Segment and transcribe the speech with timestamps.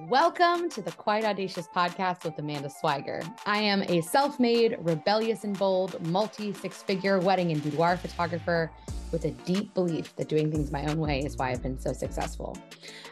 [0.00, 3.22] Welcome to the Quite Audacious podcast with Amanda Swiger.
[3.46, 8.70] I am a self made, rebellious and bold, multi six figure wedding and boudoir photographer
[9.10, 11.94] with a deep belief that doing things my own way is why I've been so
[11.94, 12.58] successful.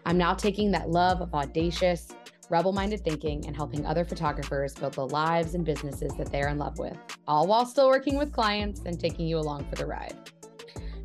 [0.05, 2.09] I'm now taking that love of audacious,
[2.51, 6.59] rebel minded thinking and helping other photographers build the lives and businesses that they're in
[6.59, 10.15] love with, all while still working with clients and taking you along for the ride.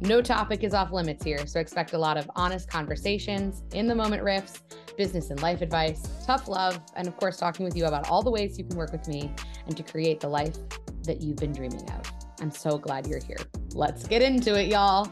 [0.01, 3.95] No topic is off limits here, so expect a lot of honest conversations, in the
[3.95, 4.61] moment riffs,
[4.95, 8.31] business and life advice, tough love, and of course, talking with you about all the
[8.31, 9.29] ways you can work with me
[9.67, 10.55] and to create the life
[11.03, 12.01] that you've been dreaming of.
[12.39, 13.39] I'm so glad you're here.
[13.73, 15.11] Let's get into it, y'all.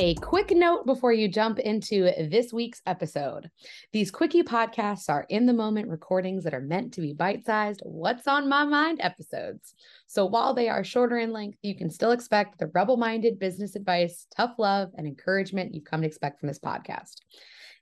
[0.00, 3.50] A quick note before you jump into this week's episode.
[3.92, 7.82] These quickie podcasts are in the moment recordings that are meant to be bite sized,
[7.84, 9.74] what's on my mind episodes.
[10.06, 13.74] So while they are shorter in length, you can still expect the rebel minded business
[13.74, 17.16] advice, tough love, and encouragement you've come to expect from this podcast.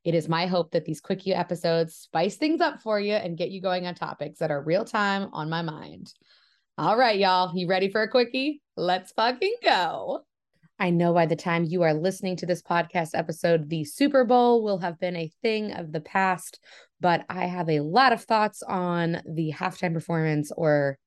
[0.03, 3.51] It is my hope that these quickie episodes spice things up for you and get
[3.51, 6.15] you going on topics that are real time on my mind.
[6.79, 8.63] All right, y'all, you ready for a quickie?
[8.75, 10.26] Let's fucking go.
[10.79, 14.63] I know by the time you are listening to this podcast episode, the Super Bowl
[14.63, 16.61] will have been a thing of the past,
[17.01, 20.99] but I have a lot of thoughts on the halftime performance or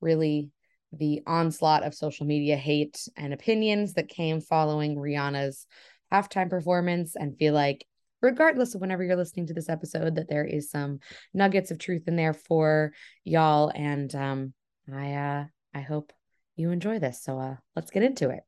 [0.00, 0.50] really
[0.92, 5.66] the onslaught of social media hate and opinions that came following Rihanna's
[6.12, 7.86] halftime performance and feel like
[8.20, 10.98] regardless of whenever you're listening to this episode that there is some
[11.32, 12.92] nuggets of truth in there for
[13.24, 14.52] y'all and um
[14.92, 16.12] I uh I hope
[16.56, 17.22] you enjoy this.
[17.22, 18.42] So uh let's get into it.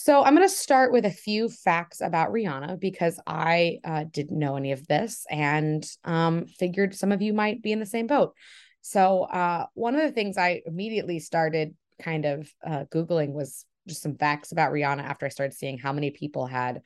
[0.00, 4.38] So I'm going to start with a few facts about Rihanna because I uh, didn't
[4.38, 8.06] know any of this and um, figured some of you might be in the same
[8.06, 8.32] boat.
[8.80, 14.00] So uh, one of the things I immediately started kind of uh, Googling was just
[14.00, 16.82] some facts about Rihanna after I started seeing how many people had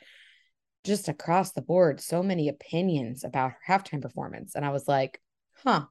[0.83, 4.55] just across the board so many opinions about her halftime performance.
[4.55, 5.21] And I was like,
[5.63, 5.85] huh,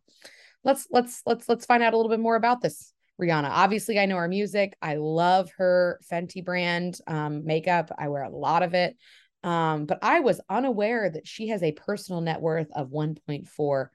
[0.64, 3.50] let's let's let's let's find out a little bit more about this Rihanna.
[3.50, 4.76] Obviously, I know her music.
[4.82, 7.92] I love her Fenty brand um, makeup.
[7.98, 8.98] I wear a lot of it.
[9.44, 13.88] Um, but I was unaware that she has a personal net worth of 1.4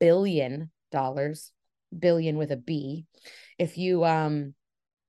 [0.00, 1.52] billion dollars,
[1.96, 3.06] billion with a B.
[3.58, 4.54] If you um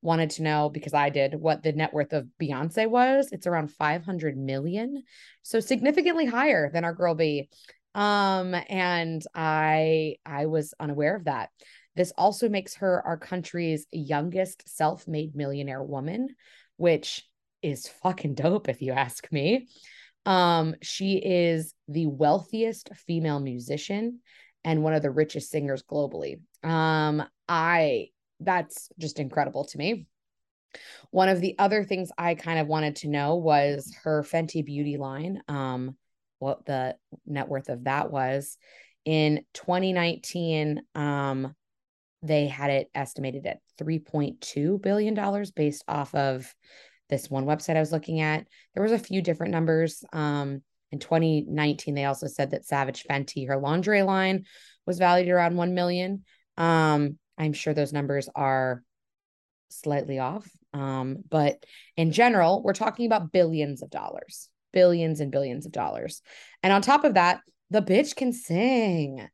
[0.01, 3.71] wanted to know because I did what the net worth of Beyonce was, it's around
[3.71, 5.03] 500 million.
[5.41, 7.49] So significantly higher than our girl B.
[7.93, 11.49] Um and I I was unaware of that.
[11.95, 16.29] This also makes her our country's youngest self made millionaire woman,
[16.77, 17.27] which
[17.61, 19.67] is fucking dope, if you ask me.
[20.25, 24.19] Um, she is the wealthiest female musician
[24.63, 26.39] and one of the richest singers globally.
[26.63, 30.07] Um, I that's just incredible to me.
[31.11, 34.97] One of the other things I kind of wanted to know was her Fenty Beauty
[34.97, 35.41] line.
[35.47, 35.95] Um,
[36.39, 36.95] what the
[37.25, 38.57] net worth of that was
[39.05, 40.81] in 2019.
[40.93, 41.55] Um,
[42.25, 46.53] they had it estimated at $3.2 billion based off of
[47.09, 48.47] this one website I was looking at.
[48.73, 50.03] There was a few different numbers.
[50.11, 54.45] Um, in 2019, they also said that Savage Fenty, her lingerie line,
[54.85, 56.23] was valued around 1 million.
[56.57, 58.83] Um, I'm sure those numbers are
[59.69, 60.49] slightly off.
[60.73, 61.63] Um, but
[61.97, 66.21] in general, we're talking about billions of dollars, billions and billions of dollars.
[66.63, 69.27] And on top of that, the bitch can sing.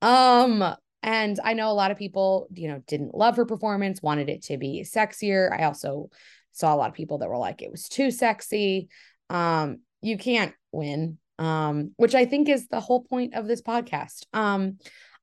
[0.00, 4.28] Um, and I know a lot of people, you know, didn't love her performance, wanted
[4.28, 5.52] it to be sexier.
[5.52, 6.10] I also
[6.52, 8.88] saw a lot of people that were like, it was too sexy.
[9.28, 14.26] Um, you can't win, um, which I think is the whole point of this podcast.
[14.32, 14.78] Um,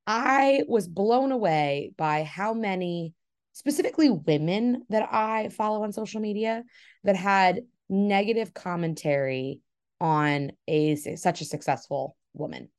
[0.05, 3.13] I was blown away by how many,
[3.53, 6.63] specifically women that I follow on social media,
[7.03, 9.61] that had negative commentary
[10.01, 12.69] on a such a successful woman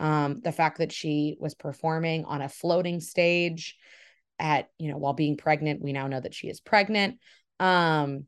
[0.00, 3.76] um, the fact that she was performing on a floating stage
[4.38, 7.18] at you know while being pregnant we now know that she is pregnant
[7.58, 8.24] um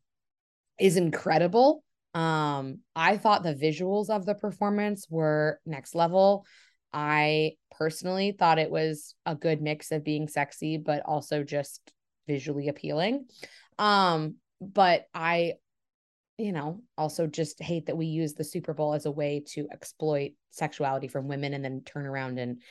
[0.78, 1.84] is incredible.
[2.14, 6.44] Um i thought the visuals of the performance were next level.
[6.92, 11.92] I personally thought it was a good mix of being sexy but also just
[12.26, 13.26] visually appealing.
[13.78, 15.54] Um but i
[16.40, 19.68] you know, also just hate that we use the Super Bowl as a way to
[19.70, 22.62] exploit sexuality from women and then turn around and,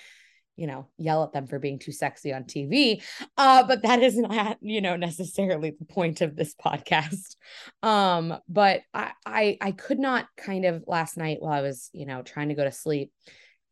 [0.55, 3.03] you know, yell at them for being too sexy on TV.
[3.37, 7.35] Uh, but that is not, you know, necessarily the point of this podcast.
[7.83, 12.07] Um, but I, I I could not kind of last night while I was, you
[12.07, 13.11] know, trying to go to sleep,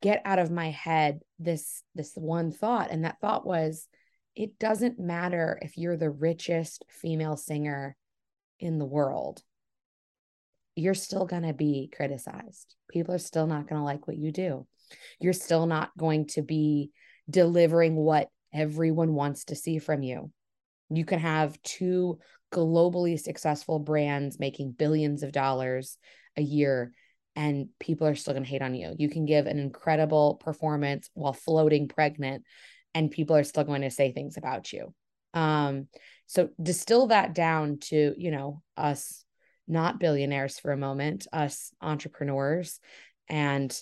[0.02, 2.92] get out of my head this this one thought.
[2.92, 3.88] And that thought was
[4.36, 7.98] it doesn't matter if you're the richest female singer
[8.60, 9.42] in the world
[10.78, 12.76] you're still going to be criticized.
[12.90, 14.68] People are still not going to like what you do.
[15.20, 16.92] You're still not going to be
[17.30, 20.32] delivering what everyone wants to see from you.
[20.90, 22.20] You can have two
[22.54, 25.98] globally successful brands making billions of dollars
[26.38, 26.94] a year
[27.36, 28.96] and people are still going to hate on you.
[28.98, 32.44] You can give an incredible performance while floating pregnant
[32.94, 34.94] and people are still going to say things about you.
[35.34, 35.88] Um,
[36.28, 39.24] so distill that down to, you know, us
[39.68, 42.80] not billionaires for a moment, us entrepreneurs.
[43.28, 43.76] And,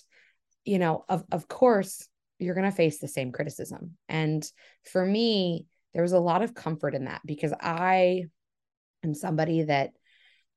[0.64, 3.96] you know, of, of course, you're going to face the same criticism.
[4.08, 4.44] And
[4.90, 8.24] for me, there was a lot of comfort in that because I
[9.02, 9.90] am somebody that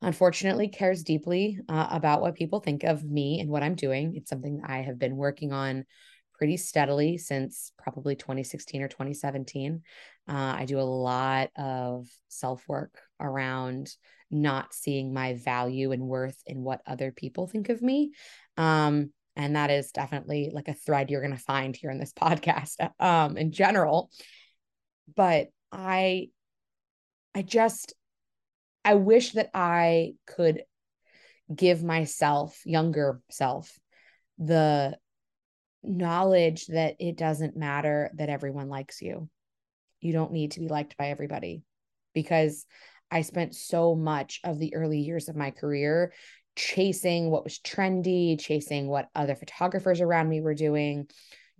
[0.01, 4.15] unfortunately cares deeply uh, about what people think of me and what I'm doing.
[4.15, 5.85] It's something that I have been working on
[6.33, 9.81] pretty steadily since probably 2016 or 2017.
[10.27, 13.93] Uh, I do a lot of self work around
[14.31, 18.11] not seeing my value and worth in what other people think of me.
[18.57, 22.13] Um, and that is definitely like a thread you're going to find here in this
[22.19, 24.11] podcast um, in general.
[25.15, 26.29] But I,
[27.33, 27.93] I just,
[28.83, 30.63] I wish that I could
[31.53, 33.77] give myself, younger self,
[34.37, 34.97] the
[35.83, 39.29] knowledge that it doesn't matter that everyone likes you.
[40.01, 41.63] You don't need to be liked by everybody
[42.13, 42.65] because
[43.11, 46.13] I spent so much of the early years of my career
[46.55, 51.07] chasing what was trendy, chasing what other photographers around me were doing,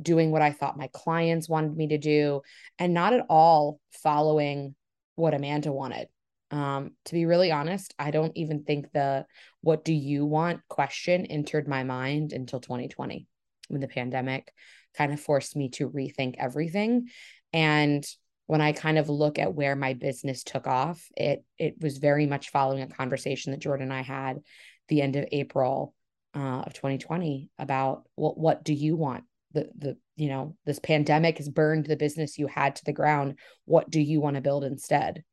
[0.02, 2.42] doing what I thought my clients wanted me to do,
[2.78, 4.76] and not at all following
[5.16, 6.08] what Amanda wanted.
[6.52, 9.26] Um, to be really honest, I don't even think the
[9.62, 13.28] what do you want question entered my mind until 2020
[13.68, 14.52] when the pandemic
[14.98, 17.10] kind of forced me to rethink everything.
[17.54, 18.06] And
[18.50, 22.26] when I kind of look at where my business took off, it it was very
[22.26, 24.40] much following a conversation that Jordan and I had
[24.88, 25.94] the end of April
[26.36, 29.26] uh, of 2020 about what what do you want?
[29.54, 33.38] The the you know this pandemic has burned the business you had to the ground.
[33.66, 35.24] What do you want to build instead?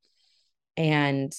[0.76, 1.34] And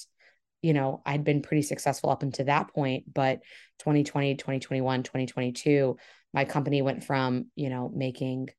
[0.64, 3.42] you know I'd been pretty successful up until that point, but
[3.82, 5.96] 2020, 2021, 2022
[6.34, 8.50] my company went from you know making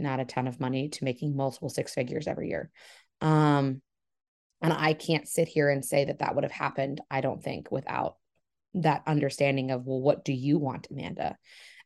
[0.00, 2.70] not a ton of money to making multiple six figures every year.
[3.20, 3.82] Um
[4.62, 7.70] and i can't sit here and say that that would have happened i don't think
[7.70, 8.16] without
[8.74, 11.36] that understanding of well what do you want amanda?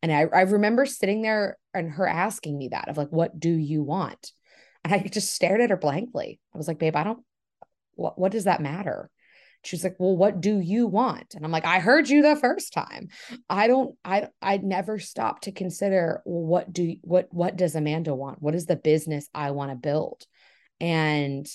[0.02, 3.50] And i, I remember sitting there and her asking me that of like what do
[3.50, 4.32] you want?
[4.84, 6.40] And i just stared at her blankly.
[6.54, 7.24] I was like babe i don't
[7.94, 9.08] what, what does that matter
[9.66, 11.34] she's like well what do you want?
[11.34, 13.08] And i'm like i heard you the first time.
[13.48, 18.14] I don't i i never stop to consider well, what do what what does amanda
[18.14, 18.42] want?
[18.42, 20.24] What is the business i want to build?
[20.80, 21.46] And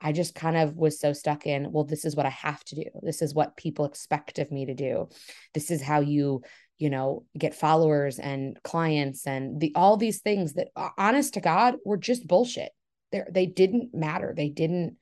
[0.00, 2.76] i just kind of was so stuck in well this is what i have to
[2.76, 2.84] do.
[3.02, 5.08] This is what people expect of me to do.
[5.54, 6.42] This is how you
[6.78, 11.74] you know get followers and clients and the all these things that honest to god
[11.84, 12.70] were just bullshit.
[13.12, 14.32] They they didn't matter.
[14.36, 14.96] They didn't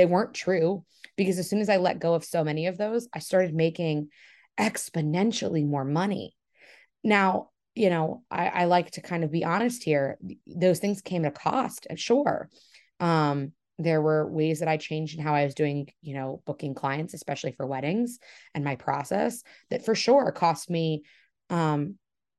[0.00, 0.82] they weren't true
[1.16, 4.08] because as soon as I let go of so many of those, I started making
[4.58, 6.34] exponentially more money.
[7.04, 10.16] Now, you know, I, I like to kind of be honest here.
[10.46, 12.48] Those things came at a cost, sure.
[12.98, 16.74] Um, there were ways that I changed in how I was doing, you know, booking
[16.74, 18.18] clients, especially for weddings
[18.54, 21.02] and my process that for sure cost me
[21.50, 21.96] um,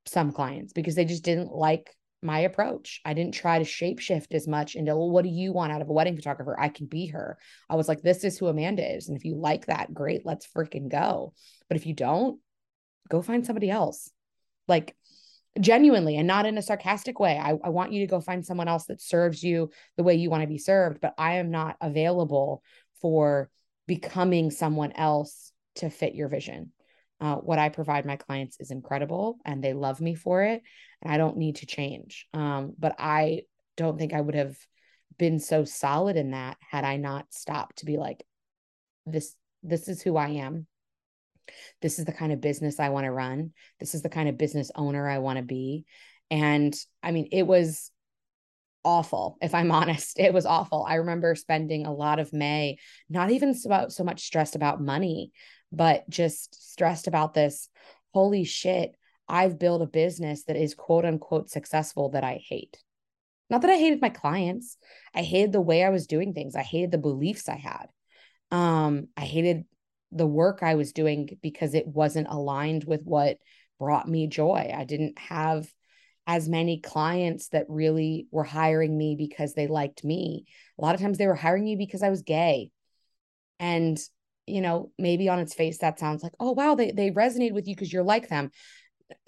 [0.07, 3.01] some clients because they just didn't like my approach.
[3.05, 5.89] I didn't try to shapeshift as much into, well, what do you want out of
[5.89, 6.59] a wedding photographer?
[6.59, 7.37] I can be her.
[7.69, 9.07] I was like, this is who Amanda is.
[9.07, 11.33] And if you like that, great, let's freaking go.
[11.67, 12.39] But if you don't,
[13.09, 14.09] go find somebody else.
[14.67, 14.95] Like
[15.59, 17.37] genuinely and not in a sarcastic way.
[17.37, 20.29] I, I want you to go find someone else that serves you the way you
[20.29, 22.63] want to be served, but I am not available
[23.01, 23.49] for
[23.87, 26.71] becoming someone else to fit your vision.
[27.21, 30.63] Uh, what I provide my clients is incredible and they love me for it.
[31.01, 32.27] And I don't need to change.
[32.33, 33.43] Um, but I
[33.77, 34.57] don't think I would have
[35.19, 38.23] been so solid in that had I not stopped to be like,
[39.05, 40.65] this, this is who I am.
[41.81, 43.51] This is the kind of business I want to run.
[43.79, 45.85] This is the kind of business owner I want to be.
[46.31, 47.91] And I mean, it was
[48.83, 52.77] awful if i'm honest it was awful i remember spending a lot of may
[53.09, 55.31] not even so, so much stressed about money
[55.71, 57.69] but just stressed about this.
[58.13, 58.95] Holy shit,
[59.27, 62.77] I've built a business that is quote unquote successful that I hate.
[63.49, 64.77] Not that I hated my clients,
[65.13, 67.87] I hated the way I was doing things, I hated the beliefs I had.
[68.49, 69.65] Um, I hated
[70.11, 73.37] the work I was doing because it wasn't aligned with what
[73.79, 74.73] brought me joy.
[74.75, 75.67] I didn't have
[76.27, 80.45] as many clients that really were hiring me because they liked me.
[80.77, 82.71] A lot of times they were hiring me because I was gay.
[83.59, 83.97] And
[84.47, 87.67] you know, maybe on its face that sounds like, oh wow, they they resonate with
[87.67, 88.51] you because you're like them.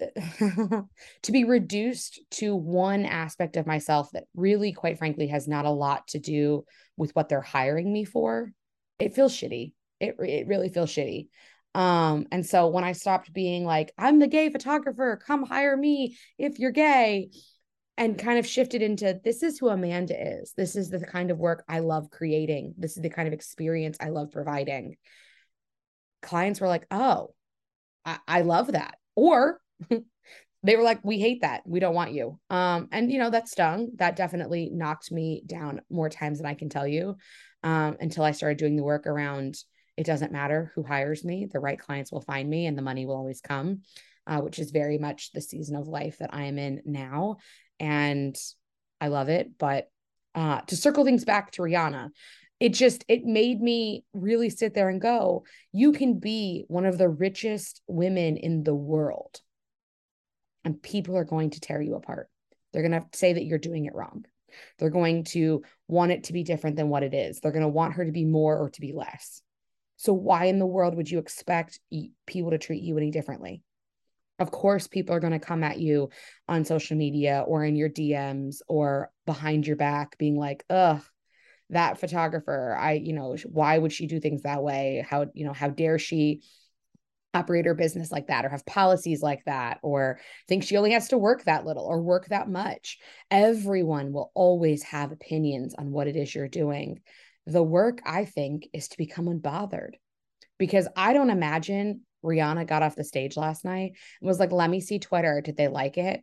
[1.22, 5.70] to be reduced to one aspect of myself that really, quite frankly, has not a
[5.70, 6.64] lot to do
[6.96, 8.50] with what they're hiring me for,
[8.98, 9.72] it feels shitty.
[10.00, 11.28] It it really feels shitty.
[11.74, 16.16] Um, and so when I stopped being like, I'm the gay photographer, come hire me
[16.38, 17.30] if you're gay,
[17.96, 20.52] and kind of shifted into this is who Amanda is.
[20.56, 22.74] This is the kind of work I love creating.
[22.76, 24.96] This is the kind of experience I love providing.
[26.22, 27.34] Clients were like, oh,
[28.04, 28.96] I, I love that.
[29.14, 29.60] Or
[30.62, 31.62] they were like, we hate that.
[31.66, 32.40] We don't want you.
[32.50, 33.90] Um, and you know, that stung.
[33.96, 37.16] That definitely knocked me down more times than I can tell you.
[37.62, 39.56] Um, until I started doing the work around
[39.96, 43.06] it doesn't matter who hires me, the right clients will find me and the money
[43.06, 43.82] will always come.
[44.26, 47.36] Uh, which is very much the season of life that I am in now
[47.80, 48.36] and
[49.00, 49.58] I love it.
[49.58, 49.90] But
[50.34, 52.10] uh, to circle things back to Rihanna,
[52.60, 56.98] it just it made me really sit there and go, you can be one of
[56.98, 59.40] the richest women in the world,
[60.64, 62.28] and people are going to tear you apart.
[62.72, 64.24] They're going to say that you're doing it wrong.
[64.78, 67.40] They're going to want it to be different than what it is.
[67.40, 69.42] They're going to want her to be more or to be less.
[69.96, 71.80] So, why in the world would you expect
[72.26, 73.62] people to treat you any differently?
[74.38, 76.10] Of course people are going to come at you
[76.48, 81.02] on social media or in your DMs or behind your back being like ugh
[81.70, 85.04] that photographer I you know why would she do things that way?
[85.08, 86.42] How you know how dare she
[87.32, 91.08] operate her business like that or have policies like that or think she only has
[91.08, 92.98] to work that little or work that much?
[93.30, 97.00] Everyone will always have opinions on what it is you're doing.
[97.46, 99.94] The work i think is to become unbothered
[100.58, 104.70] because i don't imagine Rihanna got off the stage last night and was like, let
[104.70, 105.40] me see Twitter.
[105.40, 106.22] Did they like it?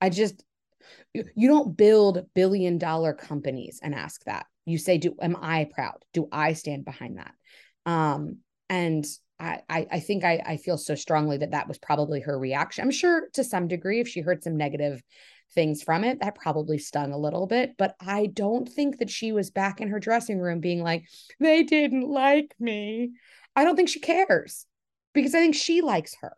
[0.00, 0.44] I just,
[1.14, 4.46] you don't build billion dollar companies and ask that.
[4.66, 6.04] You say, do, am I proud?
[6.12, 7.32] Do I stand behind that?
[7.86, 9.06] Um, and
[9.38, 12.82] I, I, think I, I feel so strongly that that was probably her reaction.
[12.82, 15.02] I'm sure to some degree, if she heard some negative
[15.54, 17.76] things from it, that probably stung a little bit.
[17.76, 21.04] But I don't think that she was back in her dressing room being like,
[21.38, 23.12] they didn't like me.
[23.54, 24.66] I don't think she cares
[25.16, 26.36] because I think she likes her.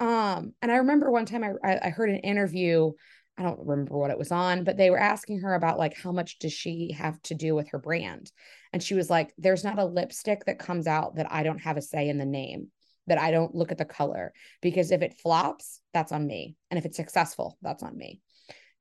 [0.00, 2.92] Um, and I remember one time I, I heard an interview,
[3.36, 6.12] I don't remember what it was on, but they were asking her about like how
[6.12, 8.30] much does she have to do with her brand?
[8.72, 11.76] And she was like, There's not a lipstick that comes out that I don't have
[11.76, 12.68] a say in the name,
[13.08, 14.32] that I don't look at the color.
[14.62, 16.56] Because if it flops, that's on me.
[16.70, 18.20] And if it's successful, that's on me.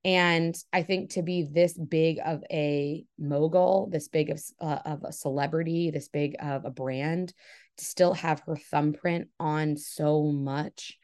[0.06, 5.04] And I think to be this big of a mogul, this big of, uh, of
[5.04, 7.34] a celebrity, this big of a brand,
[7.78, 10.98] still have her thumbprint on so much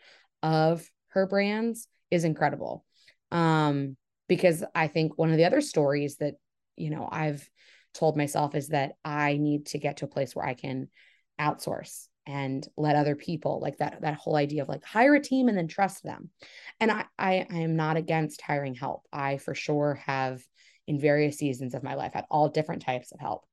[0.44, 2.86] of her brands is incredible.
[3.32, 3.98] Um,
[4.28, 6.36] because I think one of the other stories that,
[6.76, 7.48] you know, I've
[7.94, 10.90] told myself is that I need to get to a place where I can
[11.40, 15.48] outsource and let other people like that that whole idea of like hire a team
[15.48, 16.30] and then trust them.
[16.80, 19.08] And I, I i am not against hiring help.
[19.12, 20.42] I for sure have
[20.86, 23.46] in various seasons of my life had all different types of help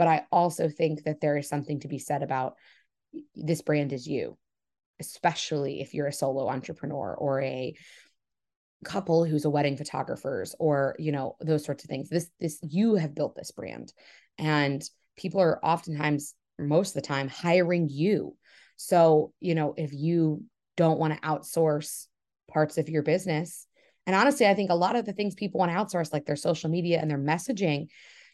[0.00, 2.54] but I also think that there is something to be said about
[3.34, 4.38] this brand is you,
[4.98, 7.74] especially if you're a solo entrepreneur or a
[8.82, 12.08] couple who's a wedding photographers or you know those sorts of things.
[12.08, 13.92] This this you have built this brand
[14.38, 14.82] and
[15.18, 18.38] people are oftentimes most of the time hiring you.
[18.76, 20.44] So you know if you
[20.78, 22.06] don't want to outsource
[22.50, 23.66] parts of your business
[24.06, 26.34] and honestly i think a lot of the things people want to outsource like their
[26.34, 27.86] social media and their messaging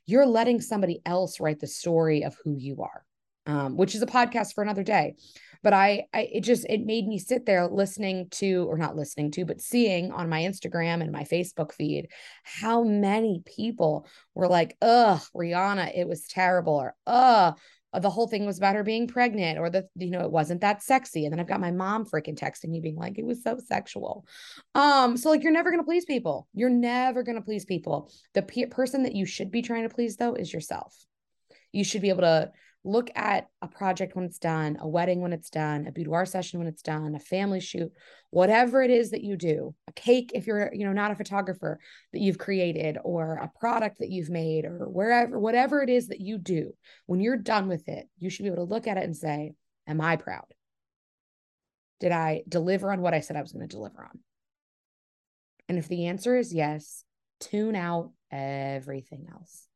[0.06, 3.04] you're letting somebody else write the story of who you are
[3.46, 5.14] um, which is a podcast for another day.
[5.62, 9.30] But I, I it just it made me sit there listening to or not listening
[9.32, 12.08] to but seeing on my instagram and my facebook feed
[12.44, 17.58] how many people were like ugh rihanna it was terrible or ugh
[18.00, 20.82] the whole thing was about her being pregnant or the you know it wasn't that
[20.82, 21.24] sexy.
[21.24, 24.26] And then i've got my mom freaking texting me being like it was so sexual.
[24.74, 26.48] Um so like you're never going to please people.
[26.54, 28.10] You're never going to please people.
[28.34, 30.94] The pe- person that you should be trying to please though is yourself.
[31.72, 32.52] You should be able to
[32.86, 36.58] look at a project when it's done, a wedding when it's done, a boudoir session
[36.60, 37.92] when it's done, a family shoot,
[38.30, 41.80] whatever it is that you do, a cake if you're, you know, not a photographer
[42.12, 46.20] that you've created or a product that you've made or wherever whatever it is that
[46.20, 46.72] you do,
[47.06, 49.52] when you're done with it, you should be able to look at it and say,
[49.86, 50.46] am I proud?
[51.98, 54.20] Did I deliver on what I said I was going to deliver on?
[55.68, 57.04] And if the answer is yes,
[57.40, 59.66] tune out everything else.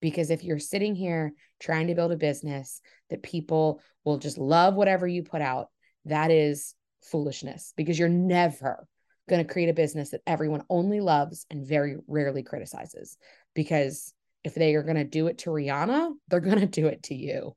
[0.00, 4.74] Because if you're sitting here trying to build a business that people will just love
[4.74, 5.68] whatever you put out,
[6.04, 8.86] that is foolishness because you're never
[9.28, 13.16] going to create a business that everyone only loves and very rarely criticizes.
[13.54, 14.12] Because
[14.44, 17.14] if they are going to do it to Rihanna, they're going to do it to
[17.14, 17.56] you.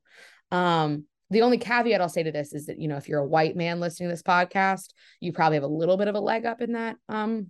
[0.50, 3.26] Um, the only caveat I'll say to this is that, you know, if you're a
[3.26, 4.88] white man listening to this podcast,
[5.20, 7.46] you probably have a little bit of a leg up in that um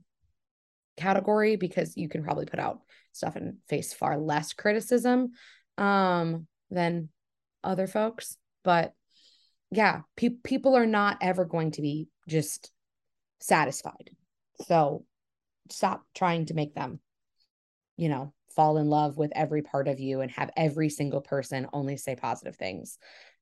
[0.97, 2.80] category because you can probably put out
[3.12, 5.32] stuff and face far less criticism
[5.78, 7.09] um than
[7.64, 8.37] other folks.
[8.64, 8.92] But
[9.70, 12.70] yeah, pe- people are not ever going to be just
[13.40, 14.11] satisfied.
[14.66, 15.04] So
[15.70, 17.00] stop trying to make them,
[17.97, 21.66] you know, fall in love with every part of you and have every single person
[21.73, 22.99] only say positive things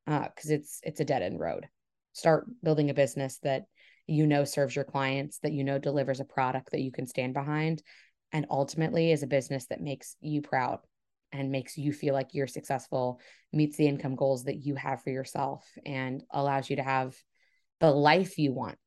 [0.07, 1.69] Uh, because it's it's a dead end road
[2.13, 3.65] start building a business that
[4.09, 7.35] you know serves your clients that you know delivers a product that you can stand
[7.35, 7.83] behind
[8.33, 10.81] and ultimately is a business that makes you proud
[11.31, 13.21] and makes you feel like you're successful
[13.53, 17.15] meets the income goals that you have for yourself and allows you to have
[17.81, 18.79] the life you want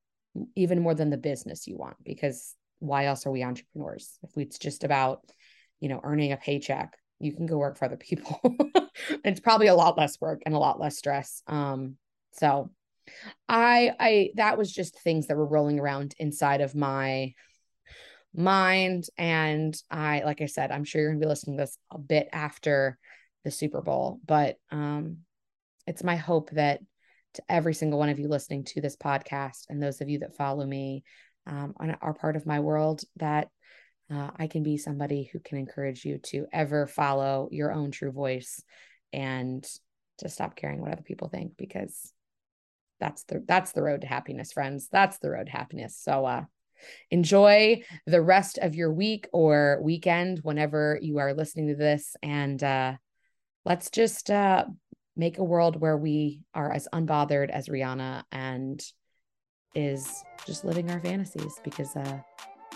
[0.56, 4.18] even more than the business you want because why else are we entrepreneurs?
[4.24, 5.22] If it's just about
[5.80, 8.42] you know earning a paycheck you can go work for other people.
[9.24, 11.96] It's probably a lot less work and a lot less stress um
[12.34, 12.70] so
[13.48, 17.34] i i that was just things that were rolling around inside of my
[18.34, 19.08] mind.
[19.18, 21.98] And i like i said i'm sure you're going to be listening to this a
[21.98, 22.98] bit after
[23.44, 25.18] the super bowl but um
[25.88, 26.80] it's my hope that
[27.34, 30.36] to every single one of you listening to this podcast and those of you that
[30.36, 31.04] follow me
[31.48, 33.50] um, are part of my world that
[34.12, 38.12] uh, I can be somebody who can encourage you to ever follow your own true
[38.12, 38.62] voice
[39.14, 39.66] and
[40.18, 42.14] to stop caring what other people think because
[43.02, 44.88] that's the that's the road to happiness friends.
[44.90, 45.98] That's the road to happiness.
[46.00, 46.44] So uh
[47.10, 52.16] enjoy the rest of your week or weekend whenever you are listening to this.
[52.24, 52.94] And uh
[53.66, 54.66] let's just uh
[55.18, 58.82] make a world where we are as unbothered as Rihanna and
[59.76, 62.20] is just living our fantasies because uh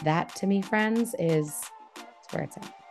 [0.03, 1.63] that to me, friends, is
[2.32, 2.85] where it's at.